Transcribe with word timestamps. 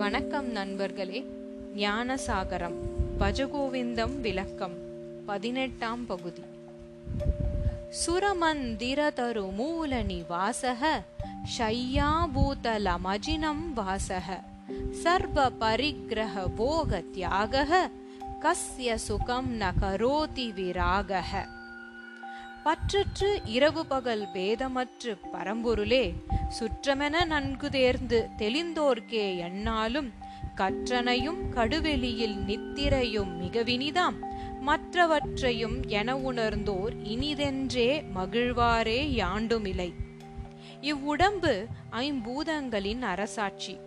வணக்கம் 0.00 0.50
நண்பர்களே 0.50 1.24
ஞானசாகரம் 1.76 2.76
பஜகோவிந்தம் 3.20 4.20
விளக்கம் 4.20 4.74
பதினெட்டாம் 5.26 6.06
பகுதி 6.06 6.42
சுரமந்திரதரு 8.02 9.44
மூல 9.58 10.02
நிவாசக 10.10 10.82
शय्याभूतलमजिनं 11.56 13.58
वासः 13.76 14.28
सर्वपरिग्रहभोगत्यागः 15.02 17.72
कस्य 18.44 18.96
சுகம் 19.04 19.50
ந 19.60 19.62
கரோதி 19.82 20.46
விராகः 20.56 21.30
பற்றற்று 22.65 23.41
இரவு 23.45 23.85
பகல் 23.85 24.27
பேதமற்று 24.33 25.17
பரம்பொருளே 25.33 26.13
சுற்றமென 26.59 27.25
நன்கு 27.25 27.69
தேர்ந்து 27.69 28.27
தெளிந்தோர்க்கே 28.37 29.23
எண்ணாலும் 29.37 30.09
கற்றனையும் 30.55 31.49
கடுவெளியில் 31.49 32.35
நித்திரையும் 32.47 33.31
மிகவினிதாம். 33.41 34.17
மற்றவற்றையும் 34.61 35.87
என 35.87 36.17
உணர்ந்தோர் 36.17 36.93
இனிதென்றே 37.03 38.03
மகிழ்வாரே 38.15 38.99
யாண்டுமிலை. 39.15 39.93
இவ்வுடம்பு 40.81 41.65
ஐம்பூதங்களின் 41.91 43.01
அரசாட்சி. 43.01 43.77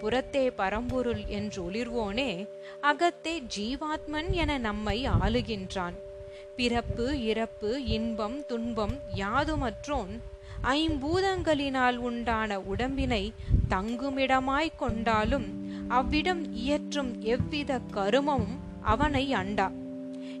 புறத்தே 0.00 0.50
பரம்பொருள் 0.50 1.24
என்று 1.24 1.70
ஒளிர்வோனே 1.70 2.46
அகத்தே 2.82 3.42
ஜீவாத்மன் 3.58 4.30
என 4.30 4.58
நம்மை 4.58 5.08
ஆளுகின்றான். 5.08 5.94
பிறப்பு 6.56 7.24
இறப்பு 7.24 7.84
இன்பம் 7.84 8.46
துன்பம் 8.46 8.94
யாதுமற்றோன்? 9.16 10.20
ஐம்பூதங்களினால் 10.62 11.96
உண்டான 11.96 12.60
உடம்பினை 12.60 13.32
தங்குமிடமாய்க் 13.68 14.78
கொண்டாலும் 14.78 15.46
அவ்விடம் 15.88 16.52
இயற்றும் 16.52 17.20
எவ்வித 17.20 17.80
கருமமும் 17.94 18.56
அவனை 18.80 19.32
அண்டா. 19.32 19.70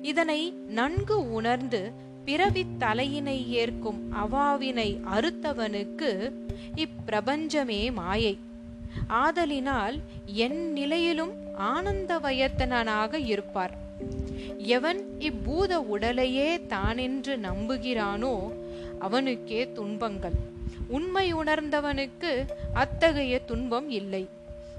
இதனை 0.02 0.50
நன்கு 0.50 1.32
உணர்ந்து 1.32 1.92
பிறவித் 2.24 2.76
தலையினை 2.78 3.48
ஏற்கும் 3.48 4.12
அவாவினை 4.12 5.00
அறுத்தவனுக்கு 5.12 6.32
இப்பிரபஞ்சமே 6.74 7.92
மாயை. 7.92 8.38
ஆதலினால் 9.06 10.00
என் 10.24 10.72
நிலையிலும் 10.72 11.32
ஆனந்த 11.56 12.18
வயத்தனாக 12.18 13.18
இருப்பார். 13.18 13.88
எவன் 14.58 15.04
இப்பூத 15.18 15.74
உடலையே 15.74 16.58
தானென்று 16.58 17.36
நம்புகிறானோ 17.36 18.52
அவனுக்கே 18.98 19.72
துன்பங்கள். 19.72 20.32
உண்மை 20.88 21.34
உணர்ந்தவனுக்கு 21.34 22.46
அத்தகைய 22.74 23.38
துன்பம் 23.38 23.90
இல்லை. 23.90 24.28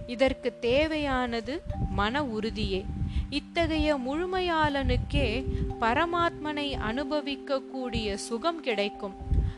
இதற்கு 0.08 0.54
தேவையானது 0.60 1.62
மன 1.90 2.24
உறுதியே. 2.24 2.86
இத்தகைய 3.30 3.96
முழுமையாளனுக்கே 3.96 5.44
பரமாத்மனை 5.82 6.74
அனுபவிக்கக்கூடிய 6.90 8.14
சுகம் 8.14 8.62
கிடைக்கும். 8.62 9.14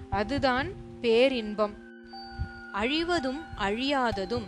அதுதான் 0.10 0.70
பேரின்பம். 1.02 1.74
அழிவதும் 2.74 3.42
அழியாததும் 3.58 4.48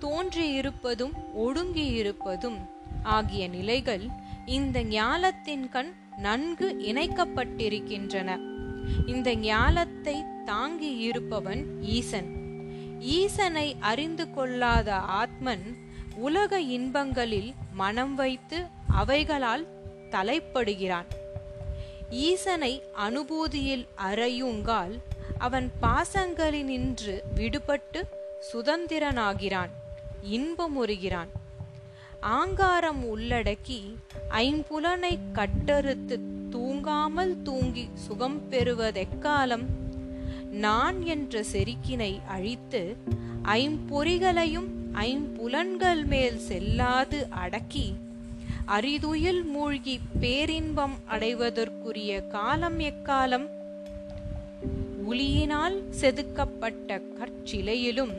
தோன்றியிருப்பதும் 0.00 1.12
ஒடுங்கியிருப்பதும் 1.38 2.58
ஆகிய 3.02 3.48
நிலைகள் 3.48 4.06
இந்த 4.46 4.82
ஞாலத்தின் 4.82 5.68
கண் 5.68 5.92
நன்கு 6.16 6.76
இணைக்கப்பட்டிருக்கின்றன. 6.80 8.38
இந்த 9.06 9.34
ஞாலத்தை 9.34 10.44
தாங்கி 10.44 10.96
இருப்பவன் 10.96 11.82
ஈசன். 11.82 12.30
ஈசனை 13.00 13.76
அறிந்து 13.80 14.30
கொள்ளாத 14.30 14.94
ஆத்மன் 14.94 15.76
உலக 16.14 16.60
இன்பங்களில் 16.60 17.54
மனம் 17.72 18.14
வைத்து 18.14 18.66
அவைகளால் 18.88 19.66
தலைப்படுகிறான். 20.10 21.06
ஈசனை 22.10 22.82
அனுபூதியில் 23.08 23.86
அறையுங்கால் 23.96 25.00
அவன் 25.38 25.70
பாசங்களினின்று 25.82 27.20
விடுபட்டு 27.36 28.02
சுதந்திரனாகிறான் 28.52 29.70
இன்பமுறுகிறான். 30.30 31.28
ஆங்காரம் 32.22 33.16
உள்ளடக்கி 33.16 33.80
ஐம்புலனை 34.30 35.18
கட்டறுத்து 35.32 36.18
தூங்காமல் 36.50 37.42
தூங்கி 37.42 37.88
சுகம் 37.94 38.40
பெறுவதெக்காலம் 38.50 39.64
நான் 40.50 41.02
என்ற 41.02 41.44
செருக்கினை 41.52 42.18
அழித்து 42.26 42.96
ஐம்பொறிகளையும் 43.44 44.66
ஐம்புலன்கள் 44.94 46.04
மேல் 46.04 46.38
செல்லாது 46.38 47.26
அடக்கி 47.30 47.94
அரிதுயில் 48.68 49.44
மூழ்கி 49.44 50.00
பேரின்பம் 50.20 50.94
அடைவதற்குரிய 51.06 52.26
காலம் 52.26 52.78
எக்காலம்? 52.78 53.48
ஒளியினால் 55.10 55.88
செதுக்கப்பட்ட 56.00 57.00
கற்சிலையிலும் 57.18 58.14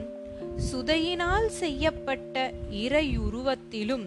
சுதையினால் 0.57 1.47
செய்யப்பட்ட 1.47 2.53
இறையுருவத்திலும் 2.71 4.05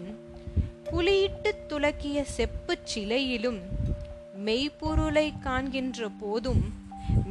புலியிட்டு 0.83 1.55
துலக்கிய 1.69 2.21
செப்புச் 2.21 2.97
சிலையிலும் 2.97 3.59
மெய்ப்பொருளை 4.45 5.33
காண்கின்ற 5.39 6.09
போதும் 6.19 6.73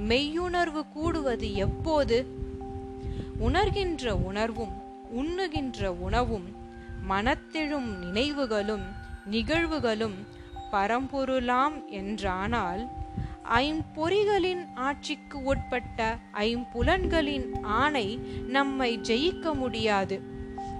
மெய்யுணர்வு 0.09 0.82
கூடுவது 0.93 1.55
எப்போது? 1.55 2.26
உணர்கின்ற 3.38 4.10
உணர்வும் 4.10 4.82
உண்ணுகின்ற 5.16 5.87
உணவும் 5.87 6.56
மனத்தெழும் 7.09 7.99
நினைவுகளும் 7.99 8.82
நிகழ்வுகளும் 9.31 10.15
பரம்பொருளாம் 10.72 11.87
என்றானால் 11.87 12.88
ஐம்பொறிகளின் 13.55 14.69
ஆட்சிக்கு 14.75 15.43
உட்பட்ட 15.43 16.17
ஐம்புலன்களின் 16.33 17.62
ஆணை 17.62 18.19
நம்மை 18.47 18.99
ஜெயிக்க 18.99 19.55
முடியாது. 19.55 20.21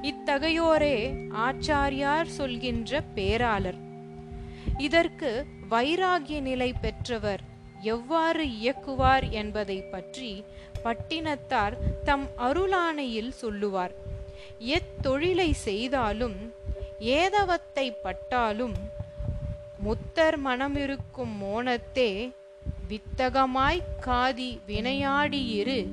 இத்தகையோரே 0.03 0.97
ஆச்சாரியார் 1.31 2.25
சொல்கின்ற 2.25 3.03
பேராளர். 3.15 3.75
இதற்கு 4.78 5.47
வைராகிய 5.71 6.41
நிலை 6.41 6.72
பெற்றவர் 6.81 7.41
எவ்வாறு 7.81 8.44
இயக்குவார் 8.44 9.31
என்பதை 9.31 9.82
பற்றி 9.82 10.44
பட்டினத்தார் 10.84 11.75
தம் 12.05 12.28
அருளானையில் 12.38 13.31
சொல்லுவார். 13.31 13.94
எத்தொழிலை 14.60 15.50
செய்தாலும் 15.50 16.53
ஏதவத்தை 17.00 17.93
பட்டாலும் 18.03 18.75
முத்தர் 19.84 20.37
மனமிருக்கும் 20.44 21.34
மோனத்தே 21.41 22.32
வித்தகமாய்க் 22.88 24.06
காதி 24.06 24.58
வினையாடியிரு. 24.69 25.86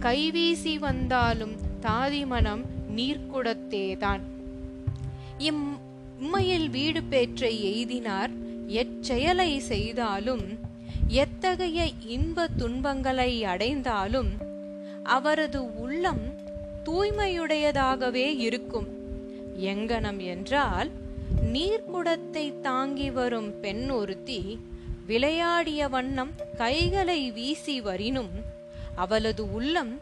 கைவீசி 0.00 0.78
வந்தாலும் 0.78 1.52
தாதிமனம் 1.82 2.64
நீர்க்குடத்தேதான். 2.96 4.20
இம் 5.38 5.78
உம்மையில் 6.20 6.70
வீடு 6.70 7.02
பேற்றை 7.02 7.56
எய்தினார் 7.64 8.30
எச்செயலை 8.66 9.58
செய்தாலும் 9.58 10.42
எத்தகைய 11.08 11.90
இன்ப 12.06 12.48
துன்பங்களை 12.56 13.44
அடைந்தாலும் 13.44 14.30
அவரது 15.02 15.80
உள்ளம் 15.80 16.38
தூய்மையுடையதாகவே 16.84 18.38
இருக்கும். 18.38 18.88
எங்கனம் 19.60 20.18
என்றால் 20.18 20.90
நீர்க்குடத்தை 21.52 22.60
தாங்கி 22.60 23.10
வரும் 23.10 23.60
பெண் 23.60 23.88
ஒருத்தி 23.88 24.60
விளையாடிய 25.10 25.88
வண்ணம் 25.88 26.32
கைகளை 26.56 27.20
வீசி 27.30 27.76
வரினும் 27.80 28.32
அவளது 28.96 29.44
உள்ளம் 29.52 29.92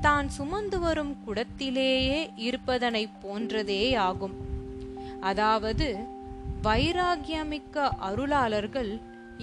தான் 0.00 0.28
சுமந்து 0.28 0.78
வரும் 0.80 1.14
குடத்திலேயே 1.24 2.20
இருப்பதனைப் 2.38 3.16
போன்றதேயாகும் 3.22 4.36
அதாவது 5.20 5.88
வைராகியமிக்க 6.62 7.76
அருளாளர்கள் 8.08 8.92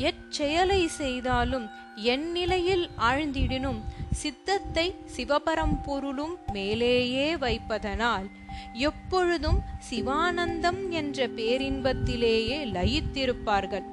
எச்செயலை 0.08 0.82
செய்தாலும் 0.98 1.66
என் 2.12 2.28
நிலையில் 2.32 2.86
ஆழ்ந்திடினும் 3.10 3.80
சித்தத்தை 4.12 4.88
சிவபரம்பொருளும் 5.16 6.36
மேலேயே 6.54 7.28
வைப்பதனால் 7.36 8.28
எப்பொழுதும் 8.88 9.60
சிவானந்தம் 9.90 10.82
என்ற 11.00 11.28
பேரின்பத்திலேயே 11.38 12.60
லயித்திருப்பார்கள். 12.76 13.88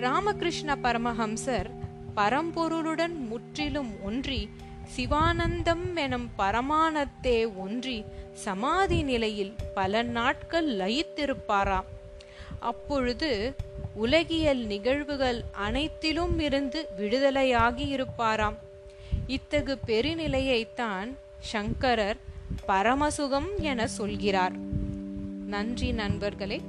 ராமகிருஷ்ண 0.00 0.76
பரமஹம்சர் 0.82 1.70
பரம்பொருளுடன் 2.16 3.16
முற்றிலும் 3.28 4.02
ஒன்றி 4.02 4.48
சிவானந்தம் 4.96 5.94
எனும் 5.94 6.30
பரமானத்தே 6.38 7.56
ஒன்றி 7.56 8.04
சமாதி 8.32 9.02
நிலையில் 9.02 9.54
பல 9.74 10.02
நாட்கள் 10.02 10.68
லயித்திருப்பாராம் 10.76 11.88
அப்பொழுது 12.60 13.54
உலகியல் 13.94 14.58
நிகழ்வுகள் 14.58 15.44
அனைத்திலும் 15.52 16.38
இருந்து 16.38 16.88
விடுதலையாகி 16.98 17.84
இருப்பாராம். 17.96 18.58
இத்தகு 19.26 19.78
பெருநிலையைத்தான் 19.86 21.10
சங்கரர் 21.40 22.16
பரமசுகம் 22.68 23.48
என 23.58 23.86
சொல்கிறார். 23.86 24.52
நன்றி 25.46 25.92
நண்பர்களே. 25.92 26.60